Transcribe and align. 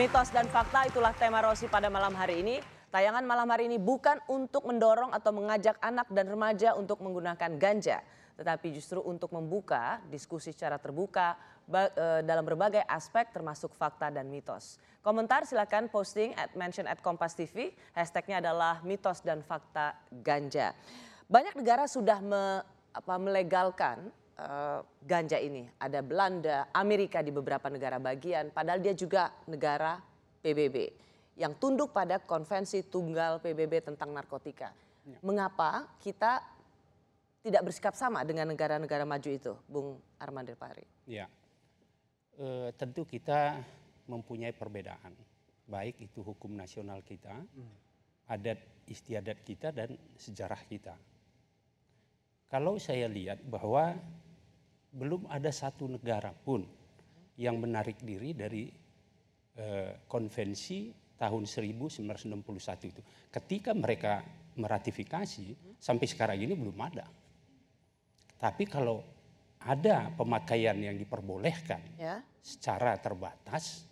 Mitos 0.00 0.32
dan 0.32 0.48
fakta 0.48 0.88
itulah 0.88 1.12
tema 1.12 1.44
Rosi 1.44 1.68
pada 1.68 1.92
malam 1.92 2.16
hari 2.16 2.40
ini. 2.40 2.56
Tayangan 2.88 3.20
malam 3.20 3.44
hari 3.52 3.68
ini 3.68 3.76
bukan 3.76 4.16
untuk 4.32 4.64
mendorong 4.64 5.12
atau 5.12 5.28
mengajak 5.28 5.76
anak 5.76 6.08
dan 6.08 6.24
remaja 6.24 6.72
untuk 6.72 7.04
menggunakan 7.04 7.60
ganja, 7.60 8.00
tetapi 8.32 8.72
justru 8.72 9.04
untuk 9.04 9.28
membuka 9.28 10.00
diskusi 10.08 10.56
secara 10.56 10.80
terbuka 10.80 11.36
eh, 11.68 12.24
dalam 12.24 12.48
berbagai 12.48 12.80
aspek 12.88 13.28
termasuk 13.28 13.76
fakta 13.76 14.08
dan 14.08 14.32
mitos. 14.32 14.80
Komentar 15.04 15.44
silakan 15.44 15.92
posting 15.92 16.32
at 16.32 16.56
mention 16.56 16.88
at 16.88 17.04
Kompas 17.04 17.36
TV. 17.36 17.68
Hashtagnya 17.92 18.40
adalah 18.40 18.80
mitos 18.80 19.20
dan 19.20 19.44
fakta 19.44 20.00
ganja. 20.24 20.72
Banyak 21.28 21.60
negara 21.60 21.84
sudah 21.84 22.24
me- 22.24 22.64
apa, 22.96 23.14
melegalkan 23.20 24.08
eh, 24.40 24.80
ganja 25.04 25.36
ini. 25.36 25.68
Ada 25.76 26.00
Belanda, 26.00 26.72
Amerika 26.72 27.20
di 27.20 27.28
beberapa 27.28 27.68
negara 27.68 28.00
bagian, 28.00 28.48
padahal 28.48 28.80
dia 28.80 28.96
juga 28.96 29.28
negara 29.44 30.00
PBB 30.40 30.76
yang 31.36 31.56
tunduk 31.60 31.92
pada 31.92 32.16
konvensi 32.20 32.88
tunggal 32.88 33.44
PBB 33.44 33.84
tentang 33.84 34.12
narkotika. 34.16 34.72
Mengapa 35.24 35.88
kita 36.00 36.40
tidak 37.40 37.68
bersikap 37.68 37.96
sama 37.96 38.20
dengan 38.24 38.48
negara-negara 38.48 39.08
maju 39.08 39.30
itu, 39.32 39.52
Bung 39.64 39.96
Arman 40.20 40.44
Delpari? 40.44 40.84
Ya, 41.08 41.24
Eh, 42.40 42.72
tentu 42.72 43.04
kita 43.04 43.60
mempunyai 44.08 44.56
perbedaan, 44.56 45.12
baik 45.68 46.00
itu 46.00 46.24
hukum 46.24 46.56
nasional 46.56 47.04
kita, 47.04 47.36
adat 48.32 48.56
istiadat 48.88 49.44
kita 49.44 49.68
dan 49.76 49.92
sejarah 50.16 50.64
kita. 50.64 50.96
Kalau 52.48 52.80
saya 52.80 53.12
lihat 53.12 53.44
bahwa 53.44 53.92
belum 54.90 55.30
ada 55.30 55.50
satu 55.54 55.86
negara 55.86 56.34
pun 56.34 56.66
yang 57.38 57.56
menarik 57.56 58.02
diri 58.02 58.34
dari 58.34 58.68
eh, 59.56 59.92
konvensi 60.04 60.92
tahun 61.16 61.44
1961 61.44 62.90
itu. 62.90 63.00
Ketika 63.28 63.76
mereka 63.76 64.24
meratifikasi, 64.56 65.76
sampai 65.78 66.06
sekarang 66.08 66.40
ini 66.40 66.56
belum 66.56 66.76
ada. 66.80 67.06
Tapi 68.40 68.64
kalau 68.64 69.04
ada 69.60 70.08
pemakaian 70.16 70.76
yang 70.80 70.96
diperbolehkan 70.96 72.00
Ya, 72.00 72.24
secara 72.40 72.96
terbatas, 72.96 73.84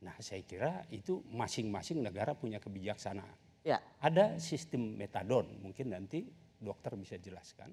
nah 0.00 0.16
saya 0.16 0.40
kira 0.48 0.88
itu 0.88 1.20
masing-masing 1.28 2.00
negara 2.00 2.32
punya 2.32 2.56
kebijaksanaan. 2.56 3.36
ya, 3.60 3.76
Ada 4.00 4.40
sistem 4.40 4.96
metadon, 4.96 5.44
mungkin 5.60 5.92
nanti 5.92 6.24
dokter 6.56 6.96
bisa 6.96 7.20
jelaskan. 7.20 7.68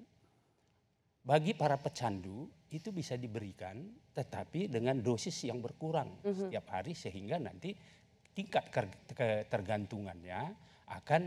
Bagi 1.30 1.54
para 1.54 1.78
pecandu 1.78 2.50
itu 2.74 2.90
bisa 2.90 3.14
diberikan 3.14 3.78
tetapi 4.10 4.66
dengan 4.66 4.98
dosis 4.98 5.46
yang 5.46 5.62
berkurang 5.62 6.18
setiap 6.26 6.74
hari 6.74 6.90
sehingga 6.98 7.38
nanti 7.38 7.70
tingkat 8.34 8.66
ketergantungannya 9.14 10.50
akan 10.90 11.22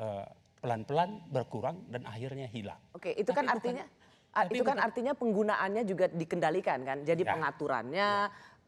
eh, 0.00 0.26
pelan-pelan 0.64 1.28
berkurang 1.28 1.84
dan 1.92 2.08
akhirnya 2.08 2.48
hilang. 2.48 2.80
Oke, 2.96 3.12
itu 3.12 3.28
kan 3.36 3.52
artinya 3.52 3.84
ah, 4.32 4.48
itu 4.48 4.64
kan 4.64 4.80
artinya 4.80 5.12
penggunaannya 5.12 5.82
juga 5.84 6.08
dikendalikan 6.08 6.88
kan. 6.88 6.98
Jadi 7.04 7.22
Ya. 7.28 7.36
pengaturannya, 7.36 8.10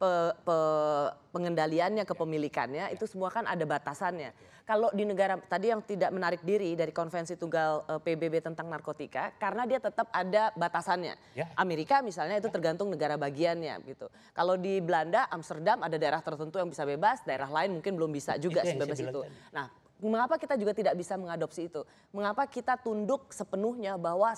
pe- 0.01 0.35
pe- 0.41 1.11
pengendaliannya, 1.31 2.09
kepemilikannya 2.09 2.89
itu 2.97 3.05
semua 3.05 3.29
kan 3.29 3.45
ada 3.45 3.61
batasannya. 3.69 4.33
Kalau 4.65 4.89
di 4.95 5.03
negara 5.05 5.35
tadi 5.37 5.69
yang 5.69 5.83
tidak 5.83 6.15
menarik 6.15 6.41
diri 6.47 6.73
dari 6.79 6.95
konvensi 6.95 7.37
tunggal 7.37 7.85
eh, 7.85 8.01
PBB 8.01 8.41
tentang 8.41 8.71
narkotika 8.71 9.35
karena 9.37 9.69
dia 9.69 9.77
tetap 9.77 10.09
ada 10.09 10.55
batasannya. 10.57 11.15
Ya. 11.37 11.53
Amerika 11.59 12.01
misalnya 12.01 12.41
itu 12.41 12.49
tergantung 12.49 12.89
negara 12.89 13.21
bagiannya 13.21 13.77
gitu. 13.85 14.09
Kalau 14.33 14.57
di 14.57 14.81
Belanda, 14.81 15.29
Amsterdam 15.29 15.85
ada 15.85 16.01
daerah 16.01 16.25
tertentu 16.25 16.57
yang 16.57 16.71
bisa 16.73 16.89
bebas, 16.89 17.21
daerah 17.29 17.51
lain 17.51 17.77
mungkin 17.83 17.93
belum 17.99 18.11
bisa 18.15 18.41
juga 18.41 18.65
Itu 18.65 18.73
yang 18.73 18.77
sebebas 18.81 18.99
itu. 19.05 19.21
tadi. 19.21 19.53
Nah, 19.53 19.67
mengapa 20.01 20.41
kita 20.41 20.55
juga 20.57 20.73
tidak 20.73 20.95
bisa 20.97 21.19
mengadopsi 21.21 21.69
itu? 21.69 21.83
Mengapa 22.15 22.47
kita 22.49 22.79
tunduk 22.81 23.29
sepenuhnya 23.35 23.99
bahwa 24.01 24.33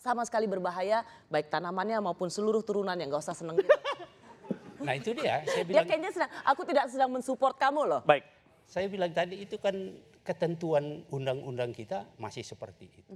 sama 0.00 0.24
sekali 0.24 0.48
berbahaya 0.48 1.04
baik 1.28 1.52
tanamannya 1.52 2.00
maupun 2.00 2.32
seluruh 2.32 2.64
turunannya 2.64 3.04
nggak 3.06 3.22
usah 3.22 3.36
seneng 3.36 3.60
gitu. 3.60 3.68
Nah 4.80 4.94
itu 4.96 5.10
dia, 5.12 5.44
saya 5.44 5.62
Dia 5.62 5.68
bilang 5.68 5.86
kayaknya 5.86 6.10
sedang, 6.12 6.32
aku 6.44 6.62
tidak 6.64 6.86
sedang 6.88 7.10
mensupport 7.12 7.54
kamu 7.56 7.80
loh. 7.86 8.02
Baik, 8.08 8.24
Saya 8.70 8.86
bilang 8.86 9.10
tadi 9.10 9.42
itu 9.42 9.58
kan 9.58 9.74
ketentuan 10.22 11.02
undang-undang 11.10 11.74
kita 11.74 12.06
masih 12.22 12.46
seperti 12.46 12.86
itu. 12.86 13.14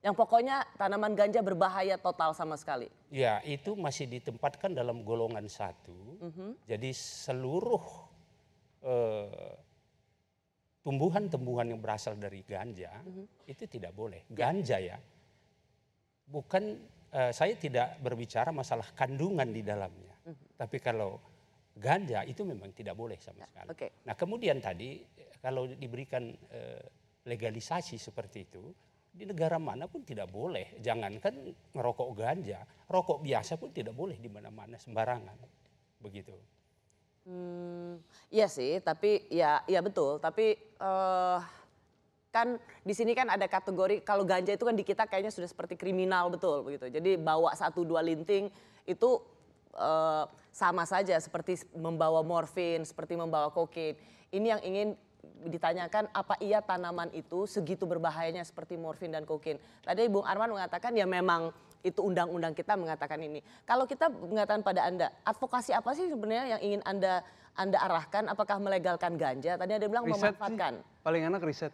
Yang 0.00 0.14
pokoknya 0.16 0.64
tanaman 0.80 1.12
ganja 1.12 1.44
berbahaya 1.44 2.00
total 2.00 2.32
sama 2.32 2.56
sekali. 2.56 2.88
Ya 3.12 3.42
itu 3.44 3.76
masih 3.76 4.08
ditempatkan 4.08 4.72
dalam 4.72 5.04
golongan 5.04 5.44
satu. 5.50 6.16
Jadi 6.64 6.94
seluruh 6.94 7.84
eh, 8.80 9.54
tumbuhan-tumbuhan 10.80 11.68
yang 11.68 11.80
berasal 11.82 12.16
dari 12.16 12.40
ganja 12.46 13.04
itu 13.44 13.64
tidak 13.68 13.92
boleh. 13.92 14.24
Ganja 14.32 14.80
ya, 14.80 14.96
bukan 16.30 16.80
eh, 17.12 17.32
saya 17.34 17.52
tidak 17.60 18.00
berbicara 18.00 18.54
masalah 18.54 18.88
kandungan 18.96 19.50
di 19.52 19.60
dalamnya. 19.60 20.09
Tapi 20.60 20.76
kalau 20.76 21.16
ganja 21.72 22.20
itu 22.28 22.44
memang 22.44 22.76
tidak 22.76 22.92
boleh 22.92 23.16
sama 23.16 23.48
sekali. 23.48 23.72
oke. 23.72 23.88
Nah 24.04 24.12
kemudian 24.12 24.60
tadi 24.60 25.00
kalau 25.40 25.64
diberikan 25.64 26.28
eh, 26.52 26.84
legalisasi 27.24 27.96
seperti 27.96 28.44
itu 28.44 28.68
di 29.10 29.24
negara 29.24 29.56
mana 29.56 29.88
pun 29.88 30.04
tidak 30.04 30.28
boleh. 30.28 30.76
Jangankan 30.84 31.56
ngerokok 31.72 32.08
ganja, 32.12 32.60
rokok 32.86 33.24
biasa 33.24 33.56
pun 33.56 33.72
tidak 33.72 33.96
boleh 33.96 34.20
di 34.20 34.28
mana-mana 34.28 34.76
sembarangan. 34.76 35.34
Begitu. 35.98 36.36
Hmm, 37.24 38.00
iya 38.32 38.48
sih, 38.48 38.80
tapi 38.84 39.24
ya, 39.32 39.64
ya 39.64 39.80
betul. 39.80 40.20
Tapi 40.20 40.56
eh, 40.60 41.38
kan 42.30 42.54
di 42.86 42.94
sini 42.94 43.12
kan 43.12 43.26
ada 43.26 43.50
kategori 43.50 44.06
kalau 44.06 44.22
ganja 44.22 44.54
itu 44.54 44.62
kan 44.62 44.76
di 44.78 44.86
kita 44.86 45.10
kayaknya 45.10 45.34
sudah 45.34 45.50
seperti 45.50 45.74
kriminal 45.74 46.30
betul 46.30 46.62
begitu. 46.62 46.86
Jadi 46.86 47.18
bawa 47.18 47.50
satu 47.58 47.82
dua 47.82 48.00
linting 48.06 48.46
itu 48.86 49.39
eh, 49.74 50.24
sama 50.50 50.84
saja 50.84 51.14
seperti 51.18 51.62
membawa 51.78 52.20
morfin, 52.26 52.82
seperti 52.82 53.14
membawa 53.14 53.48
kokain. 53.54 53.94
Ini 54.30 54.46
yang 54.58 54.62
ingin 54.62 54.88
ditanyakan 55.40 56.12
apa 56.12 56.36
iya 56.40 56.60
tanaman 56.60 57.08
itu 57.16 57.48
segitu 57.48 57.88
berbahayanya 57.88 58.44
seperti 58.44 58.76
morfin 58.76 59.12
dan 59.12 59.24
kokain. 59.24 59.56
Tadi 59.84 60.08
Bung 60.12 60.26
Arman 60.26 60.52
mengatakan 60.52 60.92
ya 60.92 61.08
memang 61.08 61.54
itu 61.80 62.00
undang-undang 62.04 62.52
kita 62.52 62.76
mengatakan 62.76 63.20
ini. 63.24 63.40
Kalau 63.64 63.88
kita 63.88 64.12
mengatakan 64.12 64.60
pada 64.60 64.84
Anda, 64.84 65.08
advokasi 65.24 65.72
apa 65.72 65.96
sih 65.96 66.12
sebenarnya 66.12 66.56
yang 66.56 66.60
ingin 66.60 66.82
Anda 66.84 67.24
Anda 67.56 67.78
arahkan? 67.80 68.28
Apakah 68.28 68.60
melegalkan 68.60 69.16
ganja? 69.16 69.56
Tadi 69.56 69.72
ada 69.72 69.86
bilang 69.88 70.04
Riset 70.04 70.36
memanfaatkan. 70.36 70.72
sih, 70.76 71.02
paling 71.04 71.22
enak 71.32 71.40
riset. 71.40 71.72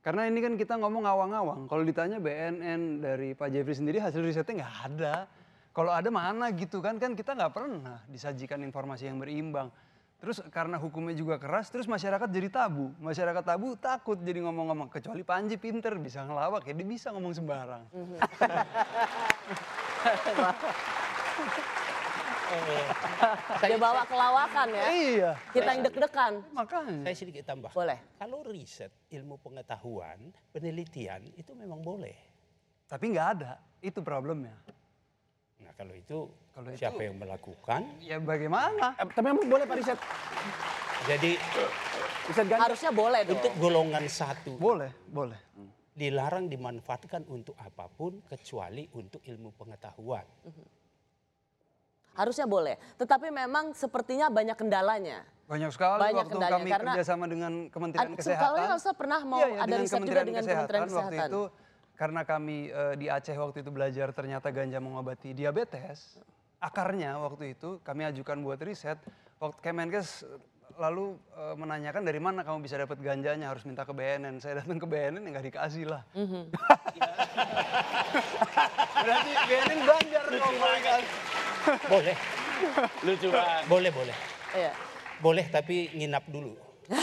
Karena 0.00 0.24
ini 0.24 0.40
kan 0.40 0.56
kita 0.56 0.80
ngomong 0.80 1.04
awang-awang. 1.04 1.68
Kalau 1.68 1.84
ditanya 1.84 2.16
BNN 2.16 3.04
dari 3.04 3.36
Pak 3.36 3.52
Jeffrey 3.52 3.76
sendiri 3.76 4.00
hasil 4.00 4.24
risetnya 4.24 4.64
nggak 4.64 4.76
ada. 4.92 5.14
Kalau 5.80 5.96
ada 5.96 6.12
mana 6.12 6.52
gitu 6.52 6.84
kan? 6.84 7.00
Kan 7.00 7.16
kita 7.16 7.32
nggak 7.32 7.56
pernah 7.56 8.04
disajikan 8.04 8.60
informasi 8.60 9.08
yang 9.08 9.16
berimbang. 9.16 9.72
Terus 10.20 10.44
karena 10.52 10.76
hukumnya 10.76 11.16
juga 11.16 11.40
keras, 11.40 11.72
terus 11.72 11.88
masyarakat 11.88 12.28
jadi 12.28 12.52
tabu. 12.52 12.92
Masyarakat 13.00 13.40
tabu 13.40 13.72
takut 13.80 14.20
jadi 14.20 14.44
ngomong-ngomong. 14.44 14.92
Kecuali 14.92 15.24
Panji 15.24 15.56
pinter 15.56 15.96
bisa 15.96 16.20
ngelawak 16.28 16.68
ya, 16.68 16.76
dia 16.76 16.84
bisa 16.84 17.08
ngomong 17.16 17.32
sembarang. 17.32 17.80
Dia 23.62 23.78
bawa 23.78 24.02
kelawakan 24.10 24.74
ya. 24.74 24.84
Iya, 24.90 25.30
Kita 25.54 25.70
yang 25.70 25.86
deg-degan. 25.86 26.42
makanya. 26.50 27.06
Saya 27.06 27.16
sedikit 27.16 27.46
tambah. 27.46 27.70
Boleh. 27.70 28.18
Kalau 28.18 28.42
riset, 28.42 28.90
ilmu 29.08 29.38
pengetahuan, 29.38 30.34
penelitian 30.50 31.30
itu 31.38 31.54
memang 31.54 31.78
boleh. 31.78 32.18
Tapi 32.90 33.14
nggak 33.14 33.28
ada, 33.38 33.62
itu 33.80 34.02
problemnya. 34.02 34.58
Kalau 35.80 35.94
itu 35.96 36.18
Kalau 36.52 36.68
itu- 36.68 36.76
siapa 36.76 37.00
yang 37.00 37.16
melakukan? 37.16 37.80
Ya 38.04 38.20
bagaimana? 38.20 38.92
Eh, 39.00 39.08
tapi 39.08 39.26
emang 39.26 39.48
boleh 39.48 39.64
Pak 39.64 39.76
Riset? 39.80 39.98
Jadi 41.08 41.32
Riset? 42.28 42.46
Harusnya 42.52 42.92
boleh 42.92 43.24
dong. 43.24 43.40
untuk 43.40 43.52
golongan 43.56 44.04
satu 44.04 44.60
Boleh, 44.60 44.92
boleh. 45.08 45.40
dilarang 45.90 46.46
dimanfaatkan 46.46 47.24
untuk 47.26 47.56
apa 47.56 47.88
pun 47.88 48.20
kecuali 48.22 48.84
untuk 48.92 49.24
ilmu 49.24 49.56
pengetahuan. 49.56 50.28
Harusnya 52.12 52.44
boleh. 52.44 52.76
Tetapi 52.96 53.32
memang 53.32 53.72
sepertinya 53.72 54.28
banyak 54.28 54.52
kendalanya. 54.54 55.24
Banyak 55.48 55.70
sekali 55.72 55.96
Banyak 55.98 56.16
waktu 56.20 56.34
kendalanya, 56.36 56.60
kami 56.60 56.70
karena- 56.70 56.92
kerjasama 56.92 57.24
dengan 57.24 57.52
Kementerian 57.68 58.12
Kesehatan. 58.12 58.44
Kalau 58.44 58.58
nggak 58.60 58.78
usah 58.78 58.94
pernah 58.94 59.20
mau 59.24 59.40
Iya, 59.40 59.48
iya, 59.48 59.58
ada 59.58 59.74
riset 59.74 59.80
juga 59.80 59.96
Kementerian 59.96 60.26
dengan 60.26 60.42
Kesehatan, 60.42 60.60
Kementerian 60.60 60.82
Waktu 60.84 60.92
Kesehatan. 61.08 61.30
itu 61.30 61.42
karena 62.00 62.24
kami 62.24 62.72
eh, 62.72 62.96
di 62.96 63.12
Aceh 63.12 63.36
waktu 63.36 63.60
itu 63.60 63.68
belajar 63.68 64.08
ternyata 64.16 64.48
ganja 64.48 64.80
mengobati 64.80 65.36
diabetes. 65.36 66.16
Akarnya 66.56 67.20
waktu 67.20 67.52
itu 67.52 67.76
kami 67.84 68.08
ajukan 68.08 68.40
buat 68.40 68.56
riset. 68.64 68.96
Waktu 69.36 69.60
Kemenkes 69.60 70.24
lalu 70.80 71.20
eh, 71.36 71.54
menanyakan 71.60 72.00
dari 72.00 72.16
mana 72.16 72.40
kamu 72.40 72.64
bisa 72.64 72.80
dapat 72.80 72.96
ganjanya 73.04 73.52
harus 73.52 73.68
minta 73.68 73.84
ke 73.84 73.92
BNN. 73.92 74.40
Saya 74.40 74.64
datang 74.64 74.80
ke 74.80 74.88
BNN 74.88 75.20
ya 75.20 75.28
nggak 75.28 75.46
dikasih 75.52 75.92
lah. 75.92 76.00
Mhm. 76.16 76.48
Berarti 79.04 79.30
BNN 79.44 79.78
belajar 79.84 80.22
dong. 80.24 80.56
Boleh, 81.84 82.16
Lucu 83.04 83.28
banget. 83.28 83.64
boleh, 83.68 83.90
boleh. 83.92 84.16
Iya. 84.56 84.72
Boleh 85.20 85.44
tapi 85.52 85.92
nginap 85.92 86.24
dulu. 86.32 86.56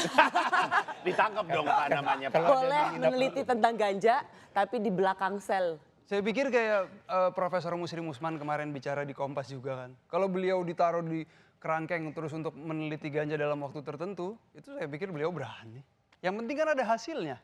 Ditangkap 1.07 1.45
dong 1.47 1.65
Pak 1.65 1.87
namanya 1.91 2.27
Pak. 2.27 2.41
Boleh 2.43 2.83
meneliti 2.99 3.41
tentang 3.47 3.73
ganja, 3.79 4.15
tapi 4.51 4.83
di 4.83 4.91
belakang 4.91 5.39
sel. 5.39 5.79
Saya 6.07 6.23
pikir 6.23 6.47
kayak 6.47 6.87
eh, 6.87 7.29
Profesor 7.35 7.75
Musri 7.75 7.99
Musman 7.99 8.39
kemarin 8.39 8.71
bicara 8.71 9.03
di 9.03 9.11
Kompas 9.11 9.51
juga 9.51 9.83
kan. 9.87 9.91
Kalau 10.07 10.31
beliau 10.31 10.63
ditaruh 10.63 11.03
di 11.03 11.27
kerangkeng 11.59 12.15
terus 12.15 12.31
untuk 12.31 12.55
meneliti 12.55 13.11
ganja 13.11 13.35
dalam 13.35 13.59
waktu 13.59 13.83
tertentu, 13.83 14.39
itu 14.55 14.71
saya 14.71 14.87
pikir 14.87 15.11
beliau 15.11 15.35
berani. 15.35 15.83
Yang 16.23 16.33
penting 16.43 16.55
kan 16.55 16.67
ada 16.71 16.83
hasilnya. 16.87 17.37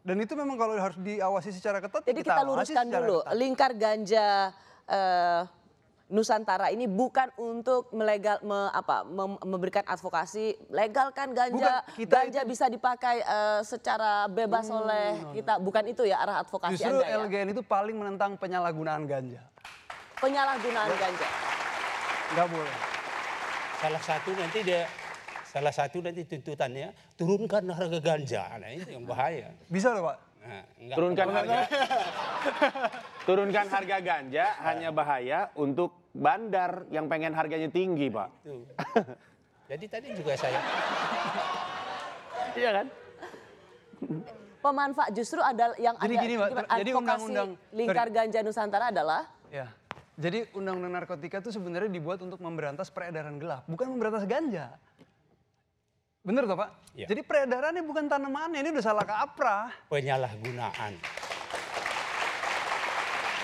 Dan 0.00 0.16
itu 0.20 0.32
memang 0.32 0.56
kalau 0.56 0.76
harus 0.80 0.96
diawasi 0.96 1.52
secara 1.52 1.76
ketat, 1.80 2.08
Jadi 2.08 2.24
kita, 2.24 2.40
kita 2.40 2.42
luruskan 2.48 2.86
dulu, 2.88 3.20
ketat. 3.20 3.36
lingkar 3.36 3.72
ganja 3.76 4.28
eh, 4.88 5.42
Nusantara 6.10 6.68
ini 6.68 6.84
bukan 6.84 7.30
untuk 7.36 7.86
melegal 7.90 8.42
me- 8.42 8.70
apa 8.70 9.06
mem- 9.06 9.38
memberikan 9.40 9.86
advokasi 9.86 10.58
legalkan 10.66 11.30
ganja, 11.30 11.86
Bukan, 11.86 11.96
kita 11.96 12.14
ganja 12.20 12.40
bisa 12.42 12.66
dipakai 12.66 13.22
eh, 13.22 13.60
secara 13.62 14.26
bebas 14.26 14.66
oleh 14.68 15.14
kita, 15.32 15.56
bukan 15.56 15.86
itu 15.86 16.02
ya 16.02 16.18
arah 16.18 16.42
advokasi 16.42 16.74
Justru 16.76 16.98
Anda 16.98 17.06
ya. 17.06 17.22
LGN 17.22 17.48
itu 17.54 17.62
paling 17.62 17.94
menentang 17.94 18.34
penyalahgunaan 18.34 19.06
ganja. 19.06 19.38
Penyalahgunaan 20.18 20.90
ganja. 20.92 21.28
Nggak 22.30 22.48
boleh. 22.48 22.76
Salah 23.78 24.02
satu 24.02 24.30
nanti 24.34 24.58
dia 24.60 24.82
salah 25.46 25.74
satu 25.74 25.98
nanti 25.98 26.22
tuntutannya 26.22 26.90
turunkan 27.14 27.70
harga 27.70 27.98
ganja. 27.98 28.42
Nah 28.58 28.70
itu 28.70 28.86
yang 28.86 29.06
bahaya. 29.06 29.54
Bisa 29.66 29.94
loh 29.94 30.10
Pak? 30.10 30.29
Nah, 30.40 30.64
enggak 30.80 30.96
Turunkan 30.96 31.28
harga. 31.28 31.58
Turunkan 33.28 33.66
harga 33.68 33.96
ganja 34.00 34.46
hanya 34.64 34.88
bahaya 34.88 35.52
untuk 35.54 35.92
bandar 36.10 36.88
yang 36.88 37.06
pengen 37.06 37.36
harganya 37.36 37.68
tinggi, 37.68 38.08
Pak. 38.08 38.28
Jadi 39.70 39.86
tadi 39.86 40.08
juga 40.18 40.34
saya 40.34 40.58
Iya 42.58 42.70
kan? 42.74 42.86
Pemanfaat 44.60 45.10
justru 45.14 45.38
ada 45.38 45.70
yang 45.78 45.94
Jadi 45.94 46.14
ada 46.18 46.22
gini, 46.26 46.34
gimana, 46.34 46.60
jadi 46.74 46.90
undang-undang- 46.92 47.54
lingkar 47.70 48.08
ganja 48.10 48.38
Nusantara 48.42 48.90
adalah 48.90 49.22
Ya. 49.48 49.70
Jadi 50.20 50.44
undang-undang 50.52 51.00
narkotika 51.00 51.40
itu 51.40 51.48
sebenarnya 51.48 51.88
dibuat 51.88 52.20
untuk 52.20 52.42
memberantas 52.44 52.92
peredaran 52.92 53.40
gelap, 53.40 53.64
bukan 53.64 53.88
memberantas 53.88 54.28
ganja. 54.28 54.76
Bener 56.20 56.44
toh 56.44 56.56
Pak? 56.56 56.70
Ya. 56.92 57.06
Jadi 57.08 57.24
peredarannya 57.24 57.80
bukan 57.80 58.04
tanamannya, 58.04 58.60
ini 58.60 58.68
udah 58.76 58.84
salah 58.84 59.04
kaprah. 59.08 59.72
penyalahgunaan. 59.88 60.92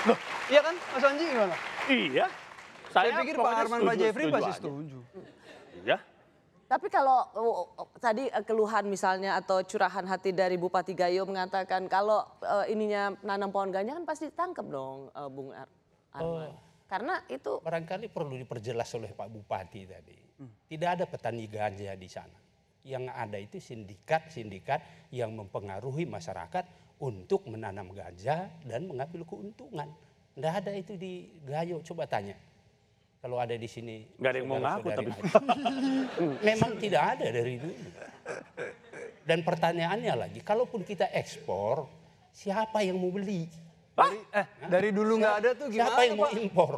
Loh, 0.06 0.19
iya 0.52 0.61
kan 0.61 0.75
Mas 0.76 1.05
Anji 1.08 1.25
gimana? 1.25 1.56
Iya. 1.88 2.26
Saya, 2.93 3.11
pikir 3.20 3.37
Pak 3.40 3.52
Arman 3.64 3.81
Pak 3.81 3.96
Jeffrey 3.96 4.25
setuju 4.28 4.37
pasti 4.37 4.52
setuju. 4.61 4.99
Iya. 5.84 5.99
Tapi 6.67 6.87
kalau 6.90 7.23
oh, 7.38 7.64
oh, 7.78 7.88
tadi 8.02 8.26
eh, 8.26 8.44
keluhan 8.44 8.90
misalnya 8.90 9.38
atau 9.38 9.62
curahan 9.62 10.02
hati 10.02 10.34
dari 10.34 10.58
Bupati 10.58 10.99
Gayo 10.99 11.23
mengatakan 11.23 11.87
kalau 11.87 12.26
eh, 12.43 12.75
ininya 12.75 13.14
nanam 13.23 13.55
pohon 13.55 13.70
ganja 13.70 13.94
kan 13.94 14.05
pasti 14.05 14.28
ditangkap 14.28 14.67
dong 14.69 15.08
eh, 15.14 15.28
Bung 15.31 15.50
Ar 15.55 15.69
Arman. 16.12 16.52
Karena 16.87 17.19
itu 17.26 17.58
Barangkali 17.62 18.06
perlu 18.12 18.38
diperjelas 18.38 18.90
oleh 18.94 19.11
Pak 19.17 19.28
Bupati 19.32 19.82
tadi. 19.90 20.19
Tidak 20.67 20.88
ada 20.90 21.05
petani 21.08 21.49
ganja 21.50 21.94
di 21.99 22.08
sana. 22.11 22.45
Yang 22.87 23.05
ada 23.11 23.38
itu 23.43 23.59
sindikat-sindikat 23.59 25.11
yang 25.11 25.35
mempengaruhi 25.35 26.06
masyarakat 26.06 26.62
untuk 27.03 27.50
menanam 27.50 27.91
ganja 27.91 28.47
dan 28.62 28.87
mengambil 28.87 29.27
keuntungan. 29.27 29.91
Tidak 30.38 30.53
ada 30.62 30.71
itu 30.71 30.94
di 30.94 31.27
Gayo. 31.43 31.83
Coba 31.83 32.06
tanya. 32.06 32.38
Kalau 33.19 33.43
ada 33.43 33.59
di 33.59 33.67
sini. 33.67 34.06
Nggak 34.23 34.31
ada 34.31 34.38
yang 34.38 34.49
mau 34.49 34.61
ngaku, 34.62 34.87
Aceh. 34.94 35.06
Memang 36.47 36.73
tidak 36.79 37.03
ada 37.19 37.27
dari 37.35 37.59
dulu. 37.59 37.75
Dan 39.27 39.43
pertanyaannya 39.43 40.15
lagi, 40.15 40.41
kalaupun 40.47 40.87
kita 40.87 41.11
ekspor, 41.11 41.91
siapa 42.31 42.87
yang 42.87 43.03
mau 43.03 43.11
beli? 43.11 43.50
Dari, 43.97 44.19
eh, 44.31 44.47
dari 44.71 44.91
dulu 44.94 45.19
nggak 45.19 45.35
ada 45.43 45.50
tuh 45.56 45.67
gimana 45.73 45.88
Siapa 45.91 46.00
yang 46.05 46.17
mau 46.21 46.31
impor? 46.31 46.73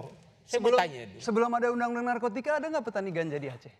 Saya 0.49 0.63
Sebelum, 0.65 0.79
tanya 0.81 1.03
dulu. 1.05 1.19
sebelum 1.21 1.51
ada 1.53 1.67
undang-undang 1.75 2.07
narkotika 2.17 2.57
ada 2.57 2.67
nggak 2.73 2.85
petani 2.89 3.11
ganja 3.13 3.37
di 3.37 3.49
Aceh? 3.53 3.75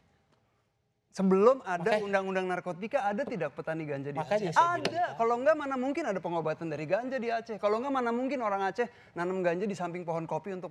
Sebelum 1.19 1.67
ada 1.67 1.99
undang-undang 1.99 2.47
narkotika 2.47 3.03
ada 3.03 3.27
tidak 3.27 3.51
petani 3.59 3.83
ganja 3.83 4.15
di 4.15 4.23
Makanya 4.23 4.55
Aceh? 4.55 4.63
Ada. 4.87 5.05
Kalau 5.19 5.35
enggak 5.43 5.59
mana 5.59 5.75
mungkin 5.75 6.07
ada 6.07 6.23
pengobatan 6.23 6.71
dari 6.71 6.87
ganja 6.87 7.19
di 7.19 7.27
Aceh. 7.27 7.59
Kalau 7.59 7.83
enggak 7.83 7.91
mana 7.91 8.15
mungkin 8.15 8.39
orang 8.39 8.71
Aceh 8.71 8.87
nanam 9.19 9.43
ganja 9.43 9.67
di 9.67 9.75
samping 9.75 10.07
pohon 10.07 10.31
kopi 10.31 10.55
untuk 10.55 10.71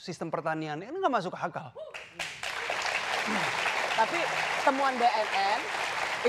sistem 0.00 0.32
pertanian. 0.32 0.80
Ini 0.80 0.88
nggak 0.88 1.12
masuk 1.12 1.36
akal. 1.36 1.68
tapi 3.94 4.20
temuan 4.64 4.96
BNN 4.96 5.60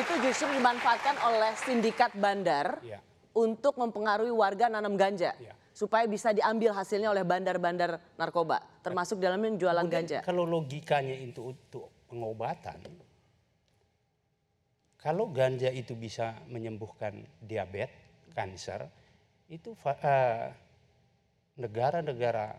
itu 0.04 0.14
justru 0.20 0.52
dimanfaatkan 0.52 1.16
oleh 1.24 1.52
sindikat 1.56 2.12
bandar 2.20 2.84
Iya. 2.84 3.00
untuk 3.32 3.80
mempengaruhi 3.80 4.36
warga 4.36 4.68
nanam 4.68 5.00
ganja. 5.00 5.32
Iya. 5.40 5.56
Supaya 5.72 6.04
bisa 6.12 6.36
diambil 6.36 6.76
hasilnya 6.76 7.08
oleh 7.08 7.24
bandar-bandar 7.24 8.04
narkoba, 8.20 8.60
termasuk 8.84 9.16
dalamnya 9.24 9.56
jualan 9.56 9.88
ganja. 9.88 10.20
Kalau 10.28 10.44
logikanya 10.44 11.16
itu 11.16 11.56
untuk 11.56 11.92
pengobatan, 12.12 12.80
kalau 15.06 15.30
ganja 15.30 15.70
itu 15.70 15.94
bisa 15.94 16.34
menyembuhkan 16.50 17.22
diabetes, 17.38 17.94
kanker, 18.34 18.90
itu 19.54 19.78
eh, 20.02 20.50
negara-negara 21.62 22.58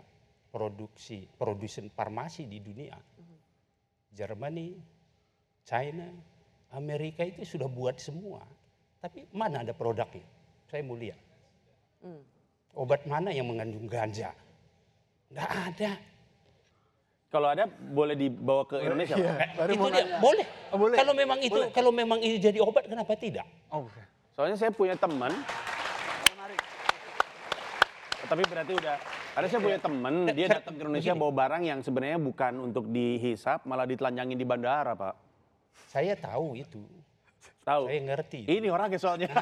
produksi 0.54 1.26
produsen 1.34 1.90
farmasi 1.90 2.46
di 2.46 2.62
dunia, 2.62 2.94
Germany, 4.14 4.78
China, 5.66 6.06
Amerika 6.70 7.26
itu 7.26 7.42
sudah 7.42 7.66
buat 7.66 7.98
semua. 7.98 8.46
Tapi 9.02 9.26
mana 9.34 9.66
ada 9.66 9.74
produknya? 9.74 10.22
Saya 10.70 10.86
mau 10.86 10.94
lihat. 10.94 11.18
Obat 12.78 13.10
mana 13.10 13.34
yang 13.34 13.50
mengandung 13.50 13.90
ganja? 13.90 14.30
Nggak 15.34 15.50
ada. 15.50 15.92
Kalau 17.26 17.50
ada 17.50 17.66
boleh 17.66 18.14
dibawa 18.14 18.62
ke 18.62 18.78
Indonesia, 18.78 19.18
Pak? 19.18 19.66
Eh, 19.66 19.74
itu 19.74 19.86
dia 19.90 20.06
boleh. 20.22 20.46
Oh, 20.70 20.78
boleh. 20.78 20.94
Kalau 20.94 21.12
memang 21.12 21.38
itu 21.42 21.60
kalau 21.74 21.90
memang 21.90 22.22
itu 22.22 22.38
jadi 22.38 22.62
obat 22.62 22.86
kenapa 22.86 23.18
tidak? 23.18 23.42
Oh, 23.66 23.90
oke. 23.90 24.02
Soalnya 24.38 24.54
saya 24.54 24.70
punya 24.70 24.94
teman. 24.94 25.34
Tapi 28.26 28.42
berarti 28.42 28.74
udah 28.74 28.98
ada 29.38 29.46
saya 29.46 29.62
punya 29.62 29.78
teman 29.78 30.26
dia 30.34 30.50
datang 30.50 30.74
ke 30.74 30.82
Indonesia 30.82 31.14
bawa 31.14 31.30
barang 31.30 31.62
yang 31.62 31.78
sebenarnya 31.78 32.18
bukan 32.18 32.58
untuk 32.58 32.90
dihisap 32.90 33.62
malah 33.68 33.86
ditelanjangin 33.86 34.34
di 34.34 34.42
bandara 34.42 34.98
pak. 34.98 35.14
Saya 35.86 36.18
tahu 36.18 36.58
itu. 36.58 36.82
Tahu? 37.62 37.86
Saya 37.86 38.02
ngerti. 38.02 38.50
Ini 38.50 38.66
orangnya 38.72 38.98
soalnya. 38.98 39.30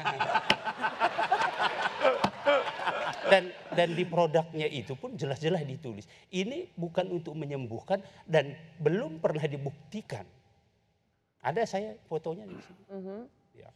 Dan 3.25 3.49
dan 3.73 3.89
di 3.97 4.05
produknya 4.05 4.69
itu 4.69 4.93
pun 4.93 5.17
jelas-jelas 5.17 5.65
ditulis. 5.65 6.05
Ini 6.29 6.77
bukan 6.77 7.09
untuk 7.09 7.33
menyembuhkan 7.33 8.01
dan 8.29 8.53
belum 8.77 9.17
pernah 9.17 9.43
dibuktikan. 9.49 10.25
Ada 11.45 11.65
saya 11.65 11.93
fotonya 12.09 12.45
di 12.49 12.57
sini. 12.57 12.81
Ya. 13.57 13.69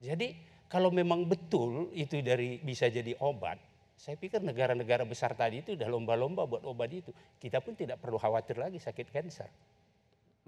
Jadi 0.00 0.36
kalau 0.68 0.92
memang 0.92 1.24
betul 1.24 1.92
itu 1.96 2.20
dari 2.20 2.60
bisa 2.60 2.92
jadi 2.92 3.16
obat, 3.24 3.56
saya 3.96 4.14
pikir 4.14 4.44
negara-negara 4.44 5.02
besar 5.08 5.34
tadi 5.34 5.64
itu 5.64 5.74
udah 5.74 5.88
lomba-lomba 5.88 6.44
buat 6.44 6.64
obat 6.64 6.92
itu. 6.92 7.10
Kita 7.40 7.58
pun 7.64 7.74
tidak 7.74 7.98
perlu 7.98 8.20
khawatir 8.20 8.60
lagi 8.60 8.78
sakit 8.78 9.08
kanker. 9.10 9.50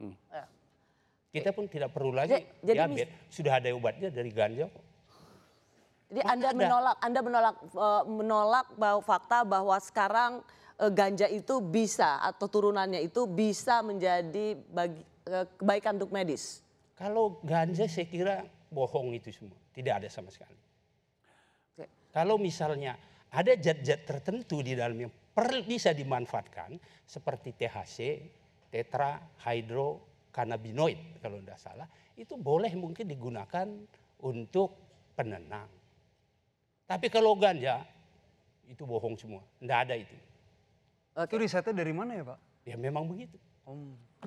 Ya. 0.00 0.44
Kita 1.30 1.50
pun 1.54 1.70
tidak 1.70 1.94
perlu 1.94 2.10
lagi 2.10 2.40
Ja- 2.40 2.46
jadi 2.62 2.78
diabetes. 2.90 3.14
Sudah 3.30 3.58
ada 3.62 3.68
obatnya 3.70 4.08
dari 4.10 4.30
ganja 4.34 4.66
kok. 4.66 4.84
Jadi 6.10 6.26
Anda 6.26 6.48
ada. 6.50 6.58
menolak, 6.58 6.96
Anda 6.98 7.20
menolak 7.22 7.56
eh, 7.70 8.02
menolak 8.10 8.66
bahwa 8.74 9.00
fakta 9.06 9.46
bahwa 9.46 9.78
sekarang 9.78 10.42
eh, 10.82 10.90
ganja 10.90 11.30
itu 11.30 11.62
bisa 11.62 12.18
atau 12.18 12.50
turunannya 12.50 12.98
itu 12.98 13.30
bisa 13.30 13.78
menjadi 13.86 14.58
bagi, 14.74 15.06
eh, 15.30 15.46
kebaikan 15.54 16.02
untuk 16.02 16.10
medis. 16.10 16.66
Kalau 16.98 17.38
ganja 17.46 17.86
saya 17.86 18.10
kira 18.10 18.42
bohong 18.74 19.14
itu 19.14 19.30
semua. 19.30 19.56
Tidak 19.70 20.02
ada 20.02 20.10
sama 20.10 20.34
sekali. 20.34 20.58
Oke. 21.78 21.86
Kalau 22.10 22.36
misalnya 22.42 22.98
ada 23.30 23.54
zat-zat 23.54 24.02
tertentu 24.02 24.66
di 24.66 24.74
dalam 24.74 24.98
yang 24.98 25.12
per, 25.14 25.62
bisa 25.62 25.94
dimanfaatkan 25.94 26.74
seperti 27.06 27.54
THC, 27.54 27.98
tetra, 28.66 29.22
hydrocannabinoid 29.46 31.22
kalau 31.22 31.38
tidak 31.38 31.62
salah, 31.62 31.86
itu 32.18 32.34
boleh 32.34 32.74
mungkin 32.74 33.06
digunakan 33.06 33.66
untuk 34.26 34.74
penenang. 35.14 35.79
Tapi 36.90 37.06
kalau 37.06 37.38
ganja 37.38 37.86
itu 38.66 38.82
bohong 38.82 39.14
semua, 39.14 39.46
tidak 39.62 39.78
ada 39.86 39.94
itu. 39.94 40.16
Itu 41.14 41.34
risetnya 41.38 41.70
dari 41.70 41.94
mana 41.94 42.18
ya 42.18 42.24
Pak? 42.34 42.38
Ya 42.66 42.74
memang 42.74 43.06
begitu. 43.06 43.38
Om. 43.62 43.94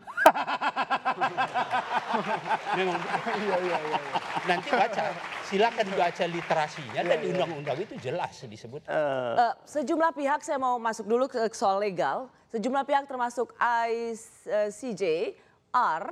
Memang 2.80 2.98
Iya 3.44 3.58
iya 3.60 3.78
iya. 3.78 4.00
nanti 4.48 4.70
baca, 4.72 5.04
silakan 5.46 5.88
baca 5.94 6.24
literasinya 6.26 7.02
dan 7.04 7.18
di 7.20 7.28
undang-undang 7.36 7.78
itu 7.84 7.94
jelas 8.00 8.40
disebut. 8.48 8.88
Eh, 8.88 9.54
sejumlah 9.68 10.16
pihak 10.16 10.40
saya 10.42 10.58
mau 10.58 10.80
masuk 10.80 11.04
dulu 11.04 11.28
ke 11.28 11.52
soal 11.52 11.84
legal. 11.84 12.32
Sejumlah 12.48 12.88
pihak 12.88 13.06
termasuk 13.06 13.52
ICJ, 13.60 15.36
R 15.76 16.04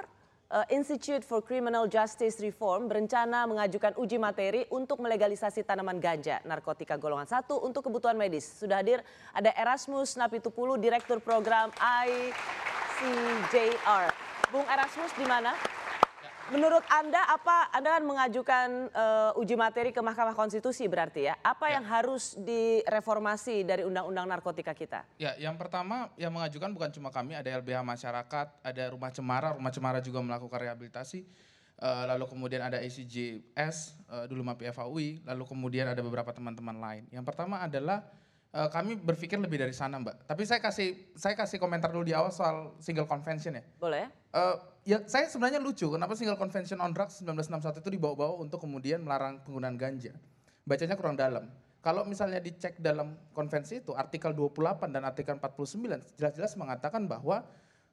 Institute 0.67 1.23
for 1.23 1.39
Criminal 1.39 1.87
Justice 1.87 2.43
Reform 2.43 2.91
berencana 2.91 3.47
mengajukan 3.47 3.95
uji 3.95 4.19
materi 4.19 4.67
untuk 4.67 4.99
melegalisasi 4.99 5.63
tanaman 5.63 5.95
ganja 5.95 6.43
narkotika 6.43 6.99
golongan 6.99 7.23
satu 7.23 7.63
untuk 7.63 7.87
kebutuhan 7.87 8.19
medis. 8.19 8.43
Sudah 8.59 8.83
hadir 8.83 8.99
ada 9.31 9.55
Erasmus 9.55 10.19
Napitupulu, 10.19 10.75
Direktur 10.75 11.23
Program 11.23 11.71
ICJR. 11.79 12.35
Bung 14.51 14.67
Erasmus 14.67 15.15
di 15.15 15.23
mana? 15.23 15.55
Menurut 16.51 16.83
Anda 16.91 17.23
apa 17.31 17.71
Anda 17.71 17.95
kan 17.95 18.03
mengajukan 18.03 18.67
eh, 18.91 19.39
uji 19.39 19.55
materi 19.55 19.95
ke 19.95 20.03
Mahkamah 20.03 20.35
Konstitusi 20.35 20.83
berarti 20.91 21.31
ya? 21.31 21.39
Apa 21.39 21.71
yang 21.71 21.87
harus 21.87 22.35
direformasi 22.35 23.63
dari 23.63 23.87
undang-undang 23.87 24.27
narkotika 24.27 24.75
kita? 24.75 25.07
Ya, 25.15 25.31
yang 25.39 25.55
pertama 25.55 26.11
yang 26.19 26.35
mengajukan 26.35 26.75
bukan 26.75 26.91
cuma 26.91 27.07
kami, 27.07 27.39
ada 27.39 27.47
LBH 27.47 27.79
Masyarakat, 27.87 28.47
ada 28.67 28.83
Rumah 28.91 29.11
Cemara, 29.15 29.55
Rumah 29.55 29.71
Cemara 29.71 29.99
juga 30.03 30.19
melakukan 30.19 30.59
rehabilitasi, 30.59 31.23
eh, 31.79 32.03
lalu 32.11 32.27
kemudian 32.27 32.67
ada 32.67 32.83
ACJS, 32.83 33.95
eh, 34.11 34.25
dulu 34.27 34.43
MAPI 34.43 34.75
FAUI, 34.75 35.23
lalu 35.23 35.43
kemudian 35.47 35.87
ada 35.87 36.03
beberapa 36.03 36.35
teman-teman 36.35 36.75
lain. 36.75 37.03
Yang 37.15 37.31
pertama 37.31 37.63
adalah 37.63 38.03
eh, 38.51 38.67
kami 38.67 38.99
berpikir 38.99 39.39
lebih 39.39 39.55
dari 39.55 39.71
sana, 39.71 40.03
Mbak. 40.03 40.27
Tapi 40.27 40.43
saya 40.43 40.59
kasih 40.59 41.15
saya 41.15 41.31
kasih 41.39 41.63
komentar 41.63 41.95
dulu 41.95 42.03
di 42.03 42.11
awal 42.11 42.35
soal 42.35 42.75
single 42.83 43.07
convention 43.07 43.55
ya. 43.55 43.63
Boleh? 43.79 44.11
Eh, 44.35 44.55
ya 44.81 45.01
saya 45.05 45.29
sebenarnya 45.29 45.61
lucu 45.61 45.85
kenapa 45.89 46.17
single 46.17 46.37
convention 46.37 46.81
on 46.81 46.91
drugs 46.91 47.21
1961 47.21 47.81
itu 47.85 47.89
dibawa-bawa 47.93 48.41
untuk 48.41 48.61
kemudian 48.63 49.01
melarang 49.01 49.41
penggunaan 49.45 49.77
ganja. 49.77 50.13
Bacanya 50.65 50.95
kurang 50.97 51.17
dalam. 51.17 51.49
Kalau 51.81 52.05
misalnya 52.05 52.37
dicek 52.37 52.77
dalam 52.77 53.17
konvensi 53.33 53.81
itu 53.81 53.97
artikel 53.97 54.37
28 54.37 54.93
dan 54.93 55.01
artikel 55.01 55.33
49 55.41 56.13
jelas-jelas 56.13 56.53
mengatakan 56.53 57.09
bahwa 57.09 57.41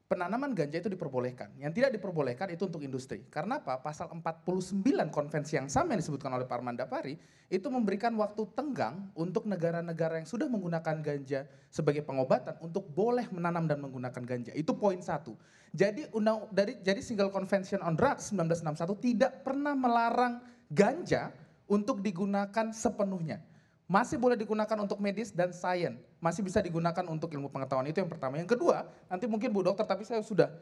penanaman 0.08 0.56
ganja 0.56 0.80
itu 0.80 0.88
diperbolehkan. 0.88 1.52
Yang 1.60 1.72
tidak 1.78 1.90
diperbolehkan 2.00 2.48
itu 2.48 2.64
untuk 2.64 2.80
industri. 2.80 3.28
Karena 3.28 3.60
apa? 3.60 3.76
Pasal 3.76 4.08
49 4.08 4.80
konvensi 5.12 5.60
yang 5.60 5.68
sama 5.68 5.92
yang 5.92 6.00
disebutkan 6.00 6.32
oleh 6.32 6.48
Pak 6.48 6.56
Armanda 6.64 6.88
Pari 6.88 7.14
itu 7.52 7.68
memberikan 7.68 8.16
waktu 8.16 8.48
tenggang 8.56 9.12
untuk 9.12 9.44
negara-negara 9.44 10.16
yang 10.16 10.24
sudah 10.24 10.48
menggunakan 10.48 11.04
ganja 11.04 11.44
sebagai 11.68 12.00
pengobatan 12.08 12.56
untuk 12.64 12.88
boleh 12.88 13.28
menanam 13.28 13.68
dan 13.68 13.84
menggunakan 13.84 14.24
ganja. 14.24 14.56
Itu 14.56 14.72
poin 14.80 14.98
satu. 15.04 15.36
Jadi 15.76 16.08
undang 16.16 16.48
dari 16.48 16.80
jadi 16.80 17.04
single 17.04 17.28
convention 17.28 17.84
on 17.84 17.92
drugs 17.92 18.32
1961 18.32 19.04
tidak 19.04 19.44
pernah 19.44 19.76
melarang 19.76 20.40
ganja 20.72 21.28
untuk 21.68 22.00
digunakan 22.00 22.72
sepenuhnya. 22.72 23.44
Masih 23.88 24.20
boleh 24.20 24.36
digunakan 24.36 24.76
untuk 24.84 25.00
medis 25.00 25.32
dan 25.32 25.48
sains. 25.48 25.96
Masih 26.20 26.44
bisa 26.44 26.60
digunakan 26.60 27.00
untuk 27.08 27.32
ilmu 27.32 27.48
pengetahuan. 27.48 27.88
Itu 27.88 28.04
yang 28.04 28.12
pertama. 28.12 28.36
Yang 28.36 28.52
kedua, 28.52 28.84
nanti 29.08 29.24
mungkin 29.24 29.48
Bu 29.48 29.64
Dokter, 29.64 29.88
tapi 29.88 30.04
saya 30.04 30.20
sudah 30.20 30.52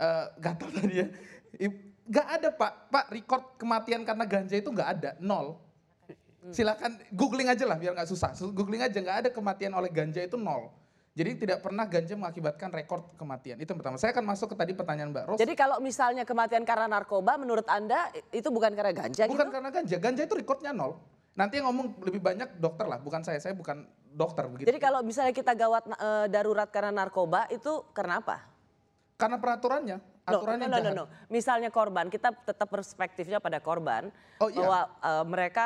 eh, 0.00 0.26
gatal 0.40 0.72
tadi 0.80 1.04
ya. 1.04 1.06
Gak 2.08 2.26
ada 2.40 2.48
Pak, 2.48 2.72
Pak 2.88 3.04
record 3.12 3.44
kematian 3.60 4.00
karena 4.08 4.24
ganja 4.24 4.56
itu 4.56 4.72
gak 4.72 4.88
ada, 4.96 5.10
nol. 5.20 5.60
Silakan 6.48 6.96
googling 7.12 7.52
aja 7.52 7.68
lah 7.68 7.76
biar 7.76 7.92
nggak 7.92 8.08
susah. 8.08 8.32
Googling 8.56 8.80
aja 8.80 8.96
nggak 8.96 9.18
ada 9.22 9.28
kematian 9.28 9.76
oleh 9.76 9.92
ganja 9.92 10.24
itu 10.24 10.40
nol. 10.40 10.72
Jadi 11.12 11.36
tidak 11.44 11.60
pernah 11.60 11.84
ganja 11.84 12.16
mengakibatkan 12.16 12.72
rekor 12.72 13.12
kematian. 13.20 13.60
Itu 13.60 13.76
yang 13.76 13.80
pertama. 13.84 14.00
Saya 14.00 14.16
akan 14.16 14.24
masuk 14.24 14.54
ke 14.54 14.56
tadi 14.56 14.72
pertanyaan 14.72 15.12
Mbak 15.12 15.24
Ros. 15.28 15.36
Jadi 15.36 15.52
kalau 15.52 15.76
misalnya 15.84 16.24
kematian 16.24 16.64
karena 16.64 16.88
narkoba 16.88 17.36
menurut 17.36 17.68
Anda 17.68 18.08
itu 18.32 18.48
bukan 18.48 18.72
karena 18.72 18.96
ganja 18.96 19.28
Bukan 19.28 19.52
gitu? 19.52 19.52
karena 19.52 19.68
ganja, 19.68 19.96
ganja 20.00 20.22
itu 20.24 20.32
recordnya 20.32 20.72
nol. 20.72 20.96
Nanti 21.34 21.62
yang 21.62 21.70
ngomong 21.70 22.02
lebih 22.02 22.20
banyak 22.20 22.58
dokter 22.58 22.86
lah, 22.86 22.98
bukan 22.98 23.22
saya. 23.22 23.38
Saya 23.38 23.54
bukan 23.54 23.86
dokter 24.10 24.44
begitu. 24.50 24.66
Jadi 24.66 24.80
kalau 24.82 25.00
misalnya 25.00 25.30
kita 25.30 25.54
gawat 25.54 25.86
eh, 25.86 26.26
darurat 26.26 26.66
karena 26.68 26.90
narkoba 26.90 27.46
itu 27.48 27.86
karena 27.94 28.18
apa? 28.18 28.42
Karena 29.14 29.36
peraturannya, 29.36 30.00
aturannya 30.24 30.66
no, 30.66 30.72
no, 30.72 30.76
no, 30.76 30.82
jahat. 30.82 30.96
no. 30.96 31.04
Misalnya 31.28 31.68
korban, 31.70 32.08
kita 32.08 32.32
tetap 32.32 32.66
perspektifnya 32.66 33.36
pada 33.38 33.60
korban 33.60 34.08
Oh, 34.40 34.48
iya. 34.48 34.58
bahwa 34.58 34.80
eh, 34.98 35.24
mereka 35.28 35.64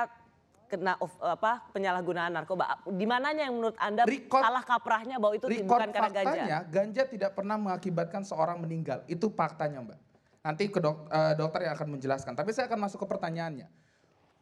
kena 0.64 0.98
of- 0.98 1.20
apa 1.22 1.62
penyalahgunaan 1.70 2.34
narkoba. 2.34 2.82
Di 2.84 3.06
mananya 3.06 3.46
yang 3.46 3.54
menurut 3.56 3.78
Anda 3.78 4.04
Record- 4.04 4.42
salah 4.42 4.64
kaprahnya 4.66 5.16
bahwa 5.22 5.34
itu 5.38 5.46
bukan 5.46 5.88
karena 5.92 6.10
ganja? 6.10 6.34
faktanya, 6.34 6.58
ganja 6.66 7.02
tidak 7.06 7.30
pernah 7.32 7.56
mengakibatkan 7.56 8.26
seorang 8.26 8.58
meninggal. 8.60 9.00
Itu 9.06 9.30
faktanya 9.30 9.80
Mbak. 9.80 9.98
Nanti 10.44 10.62
ke 10.68 10.76
dok- 10.76 11.08
eh, 11.08 11.32
dokter 11.38 11.64
yang 11.64 11.72
akan 11.72 11.88
menjelaskan. 11.94 12.32
Tapi 12.36 12.50
saya 12.52 12.68
akan 12.68 12.84
masuk 12.84 13.00
ke 13.00 13.08
pertanyaannya. 13.08 13.68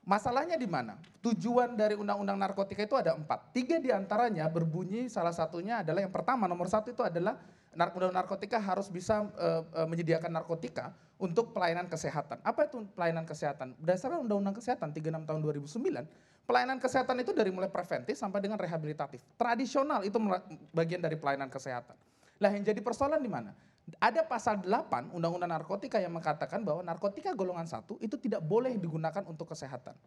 Masalahnya 0.02 0.59
di 0.59 0.66
mana? 0.66 0.99
Tujuan 1.23 1.78
dari 1.78 1.94
undang-undang 1.94 2.35
narkotika 2.35 2.82
itu 2.82 2.99
ada 2.99 3.14
empat. 3.14 3.54
Tiga 3.54 3.78
di 3.78 3.94
antaranya 3.94 4.50
berbunyi 4.50 5.06
salah 5.06 5.30
satunya 5.30 5.78
adalah 5.78 6.02
yang 6.02 6.11
pertama 6.11 6.50
nomor 6.50 6.66
satu 6.66 6.90
itu 6.90 7.06
adalah 7.06 7.38
nar- 7.78 7.94
undang 7.94 8.11
narkotika 8.11 8.59
harus 8.59 8.90
bisa 8.90 9.23
eh, 9.38 9.62
eh, 9.62 9.87
menyediakan 9.87 10.35
narkotika 10.35 10.90
untuk 11.23 11.54
pelayanan 11.54 11.87
kesehatan. 11.87 12.42
Apa 12.42 12.66
itu 12.66 12.82
pelayanan 12.99 13.23
kesehatan? 13.23 13.78
Berdasarkan 13.78 14.26
undang-undang 14.26 14.59
kesehatan 14.59 14.90
36 14.90 15.23
tahun 15.23 15.38
2009, 15.38 16.50
pelayanan 16.50 16.78
kesehatan 16.82 17.16
itu 17.23 17.30
dari 17.30 17.54
mulai 17.54 17.71
preventif 17.71 18.18
sampai 18.18 18.42
dengan 18.42 18.59
rehabilitatif. 18.59 19.23
Tradisional 19.38 20.02
itu 20.02 20.18
bagian 20.75 20.99
dari 20.99 21.14
pelayanan 21.14 21.47
kesehatan. 21.47 21.94
Lah 22.42 22.50
yang 22.50 22.66
jadi 22.66 22.82
persoalan 22.82 23.23
di 23.23 23.30
mana? 23.30 23.54
Ada 23.99 24.23
pasal 24.23 24.62
8 24.62 25.11
Undang-Undang 25.11 25.51
Narkotika 25.59 25.99
yang 25.99 26.15
mengatakan 26.15 26.62
bahwa 26.62 26.87
narkotika 26.87 27.35
golongan 27.35 27.67
satu 27.67 27.99
itu 27.99 28.15
tidak 28.15 28.43
boleh 28.43 28.79
digunakan 28.79 29.23
untuk 29.27 29.51
kesehatan. 29.51 29.99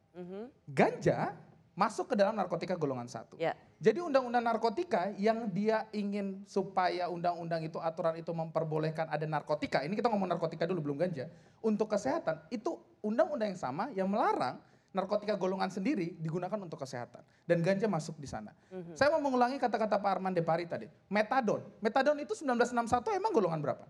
Ganja 0.68 1.36
masuk 1.76 2.12
ke 2.12 2.16
dalam 2.16 2.32
narkotika 2.40 2.80
golongan 2.80 3.06
satu. 3.12 3.36
Ya. 3.36 3.52
Jadi 3.84 4.00
undang-undang 4.00 4.48
narkotika 4.48 5.12
yang 5.20 5.52
dia 5.52 5.84
ingin 5.92 6.48
supaya 6.48 7.12
undang-undang 7.12 7.68
itu 7.68 7.76
aturan 7.84 8.16
itu 8.16 8.32
memperbolehkan 8.32 9.12
ada 9.12 9.28
narkotika. 9.28 9.84
Ini 9.84 9.92
kita 9.92 10.08
ngomong 10.08 10.32
narkotika 10.32 10.64
dulu 10.64 10.92
belum 10.92 10.98
ganja. 11.04 11.28
Untuk 11.60 11.92
kesehatan 11.92 12.48
itu 12.48 12.80
undang-undang 13.04 13.52
yang 13.52 13.60
sama 13.60 13.92
yang 13.92 14.08
melarang 14.08 14.56
narkotika 14.96 15.36
golongan 15.36 15.68
sendiri 15.68 16.16
digunakan 16.18 16.56
untuk 16.56 16.80
kesehatan 16.80 17.20
dan 17.44 17.58
ganja 17.60 17.86
masuk 17.92 18.16
di 18.16 18.26
sana. 18.26 18.56
Saya 18.96 19.12
mau 19.12 19.20
mengulangi 19.20 19.60
kata-kata 19.60 20.00
Pak 20.00 20.10
Arman 20.18 20.32
Depari 20.32 20.64
tadi. 20.64 20.88
Metadon. 21.12 21.60
Metadon 21.84 22.16
itu 22.24 22.32
1961 22.32 23.20
emang 23.20 23.36
golongan 23.36 23.60
berapa? 23.60 23.86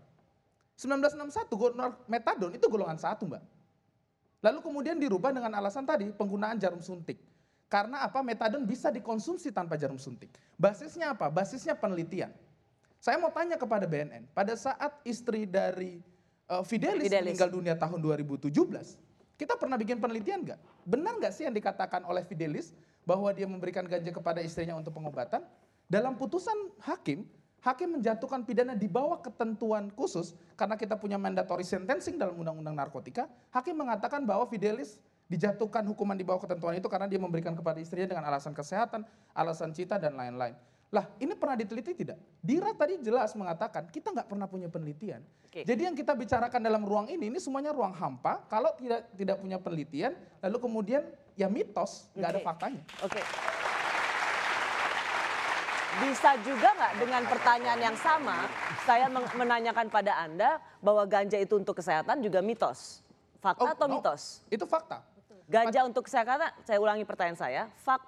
1961 0.76 1.56
go- 1.56 1.72
metadon 2.04 2.52
itu 2.52 2.66
golongan 2.68 2.98
satu, 3.00 3.24
Mbak. 3.24 3.42
Lalu 4.44 4.58
kemudian 4.60 4.96
dirubah 5.00 5.32
dengan 5.32 5.54
alasan 5.56 5.88
tadi 5.88 6.12
penggunaan 6.12 6.60
jarum 6.60 6.82
suntik. 6.84 7.16
Karena 7.66 8.04
apa? 8.04 8.20
Metadon 8.20 8.62
bisa 8.62 8.92
dikonsumsi 8.92 9.50
tanpa 9.50 9.74
jarum 9.80 9.96
suntik. 9.96 10.30
Basisnya 10.54 11.16
apa? 11.16 11.32
Basisnya 11.32 11.74
penelitian. 11.74 12.30
Saya 13.00 13.16
mau 13.16 13.30
tanya 13.30 13.56
kepada 13.56 13.86
BNN, 13.86 14.26
pada 14.34 14.54
saat 14.58 14.90
istri 15.06 15.46
dari 15.46 16.02
uh, 16.50 16.62
Fidelis, 16.62 17.06
Fidelis. 17.06 17.34
meninggal 17.34 17.50
dunia 17.50 17.74
tahun 17.78 17.98
2017, 18.02 18.50
kita 19.36 19.54
pernah 19.60 19.76
bikin 19.76 20.00
penelitian 20.00 20.44
nggak? 20.44 20.60
Benar 20.88 21.20
nggak 21.20 21.32
sih 21.32 21.44
yang 21.44 21.52
dikatakan 21.52 22.04
oleh 22.08 22.24
Fidelis 22.24 22.72
bahwa 23.04 23.28
dia 23.36 23.44
memberikan 23.44 23.84
ganja 23.84 24.08
kepada 24.08 24.40
istrinya 24.40 24.76
untuk 24.76 24.96
pengobatan? 24.96 25.44
Dalam 25.86 26.18
putusan 26.18 26.56
hakim, 26.82 27.28
hakim 27.62 28.00
menjatuhkan 28.00 28.42
pidana 28.42 28.74
di 28.74 28.90
bawah 28.90 29.22
ketentuan 29.22 29.92
khusus 29.94 30.34
karena 30.58 30.74
kita 30.74 30.98
punya 30.98 31.20
mandatory 31.20 31.62
sentencing 31.62 32.18
dalam 32.18 32.34
undang-undang 32.40 32.74
narkotika. 32.74 33.30
Hakim 33.54 33.78
mengatakan 33.78 34.24
bahwa 34.24 34.48
Fidelis 34.50 34.98
dijatuhkan 35.26 35.82
hukuman 35.86 36.14
di 36.14 36.22
bawah 36.22 36.42
ketentuan 36.42 36.78
itu 36.78 36.86
karena 36.86 37.06
dia 37.10 37.18
memberikan 37.18 37.54
kepada 37.54 37.78
istrinya 37.82 38.16
dengan 38.16 38.24
alasan 38.30 38.54
kesehatan, 38.54 39.04
alasan 39.34 39.74
cita 39.74 39.98
dan 39.98 40.14
lain-lain. 40.14 40.54
Lah 40.94 41.02
ini 41.18 41.34
pernah 41.34 41.58
diteliti 41.58 41.92
tidak? 42.06 42.18
Dira 42.38 42.70
tadi 42.70 43.02
jelas 43.02 43.34
mengatakan 43.34 43.90
kita 43.90 44.14
nggak 44.14 44.28
pernah 44.30 44.46
punya 44.46 44.70
penelitian. 44.70 45.18
Oke. 45.50 45.66
Jadi 45.66 45.82
yang 45.82 45.96
kita 45.98 46.14
bicarakan 46.14 46.62
dalam 46.62 46.86
ruang 46.86 47.10
ini, 47.10 47.26
ini 47.26 47.38
semuanya 47.42 47.74
ruang 47.74 47.90
hampa. 47.90 48.46
Kalau 48.46 48.70
tidak 48.78 49.10
tidak 49.18 49.42
punya 49.42 49.58
penelitian, 49.58 50.14
lalu 50.46 50.56
kemudian 50.62 51.02
ya 51.34 51.50
mitos, 51.50 52.06
nggak 52.14 52.30
ada 52.30 52.40
Oke. 52.40 52.46
faktanya. 52.46 52.82
Oke. 53.02 53.20
Bisa 55.96 56.36
juga 56.44 56.68
nggak 56.76 56.92
dengan 57.00 57.22
pertanyaan 57.24 57.80
yang 57.80 57.96
sama, 57.96 58.46
saya 58.84 59.08
menanyakan 59.10 59.88
pada 59.88 60.12
Anda 60.22 60.60
bahwa 60.84 61.02
ganja 61.08 61.40
itu 61.40 61.56
untuk 61.56 61.80
kesehatan 61.80 62.20
juga 62.20 62.44
mitos. 62.44 63.00
Fakta 63.40 63.64
Oh, 63.64 63.72
atau 63.72 63.86
no. 63.88 63.98
mitos? 63.98 64.44
Itu 64.52 64.68
fakta. 64.68 65.00
Ganja 65.48 65.86
untuk 65.86 66.04
kesehatan, 66.04 66.52
saya 66.66 66.78
ulangi 66.82 67.06
pertanyaan 67.06 67.38
saya, 67.38 67.62
fak, 67.80 68.02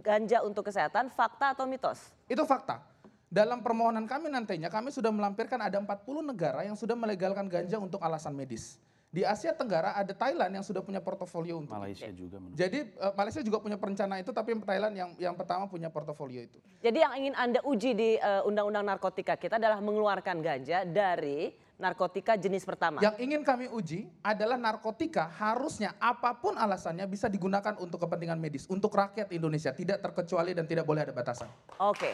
ganja 0.00 0.44
untuk 0.44 0.68
kesehatan, 0.68 1.08
fakta 1.12 1.56
atau 1.56 1.64
mitos? 1.64 2.12
Itu 2.28 2.44
fakta. 2.44 2.82
Dalam 3.30 3.62
permohonan 3.62 4.10
kami 4.10 4.26
nantinya, 4.26 4.66
kami 4.66 4.90
sudah 4.90 5.14
melampirkan 5.14 5.62
ada 5.62 5.78
40 5.78 5.86
negara 6.34 6.66
yang 6.66 6.74
sudah 6.74 6.98
melegalkan 6.98 7.46
ganja 7.46 7.78
untuk 7.78 8.02
alasan 8.02 8.34
medis. 8.34 8.76
Di 9.10 9.26
Asia 9.26 9.50
Tenggara 9.50 9.90
ada 9.98 10.14
Thailand 10.14 10.54
yang 10.54 10.62
sudah 10.62 10.86
punya 10.86 11.02
portofolio 11.02 11.58
untuk 11.58 11.74
itu. 11.74 11.82
Malaysia 11.82 12.10
juga 12.14 12.36
menurut 12.38 12.54
Jadi 12.54 12.78
eh, 12.94 13.12
Malaysia 13.18 13.42
juga 13.42 13.58
punya 13.58 13.74
perencana 13.74 14.22
itu, 14.22 14.30
tapi 14.30 14.54
Thailand 14.62 14.94
yang 14.94 15.10
yang 15.18 15.34
pertama 15.34 15.66
punya 15.66 15.90
portofolio 15.90 16.46
itu. 16.46 16.62
Jadi 16.78 16.98
yang 17.02 17.14
ingin 17.18 17.34
Anda 17.34 17.58
uji 17.66 17.90
di 17.98 18.10
eh, 18.22 18.42
Undang-Undang 18.46 18.86
Narkotika 18.86 19.34
kita 19.34 19.58
adalah 19.58 19.82
mengeluarkan 19.82 20.38
ganja 20.38 20.86
dari 20.86 21.50
narkotika 21.80 22.36
jenis 22.36 22.62
pertama. 22.62 23.00
Yang 23.00 23.16
ingin 23.24 23.40
kami 23.40 23.66
uji 23.72 24.06
adalah 24.20 24.60
narkotika 24.60 25.32
harusnya 25.40 25.96
apa 25.96 26.36
pun 26.36 26.54
alasannya 26.60 27.08
bisa 27.08 27.26
digunakan 27.32 27.74
untuk 27.80 28.04
kepentingan 28.04 28.36
medis, 28.36 28.68
untuk 28.68 28.92
rakyat 28.92 29.32
Indonesia, 29.32 29.72
tidak 29.72 30.04
terkecuali 30.04 30.52
dan 30.52 30.68
tidak 30.68 30.84
boleh 30.84 31.08
ada 31.08 31.16
batasan. 31.16 31.48
Oke. 31.80 32.12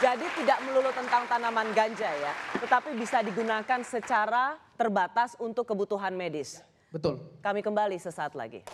Jadi 0.00 0.24
tidak 0.40 0.64
melulu 0.64 0.88
tentang 0.96 1.28
tanaman 1.28 1.76
ganja 1.76 2.08
ya, 2.08 2.32
tetapi 2.56 2.96
bisa 2.96 3.20
digunakan 3.20 3.84
secara 3.84 4.56
terbatas 4.80 5.36
untuk 5.36 5.68
kebutuhan 5.68 6.16
medis. 6.16 6.64
Betul. 6.88 7.20
Kami 7.44 7.60
kembali 7.60 8.00
sesaat 8.00 8.32
lagi. 8.32 8.64